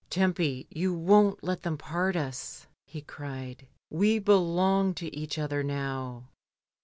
"Tempy, 0.09 0.65
you 0.71 0.95
won't 0.95 1.43
let 1.43 1.61
them 1.61 1.77
part 1.77 2.15
us?" 2.15 2.65
he 2.87 3.01
cried; 3.03 3.67
"we 3.91 4.17
belong 4.17 4.95
to 4.95 5.15
each 5.15 5.37
other 5.37 5.61
now." 5.61 6.25